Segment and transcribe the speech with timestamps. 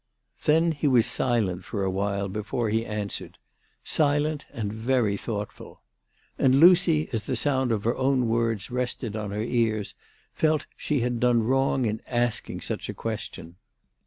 [0.45, 3.37] Then he was silent for awhile before he answered,
[3.83, 5.81] silent and very thoughtful.
[6.39, 9.93] And Lucy as the sound of her own words rested on her ears
[10.33, 13.57] felt she had done wrong in asking such a question.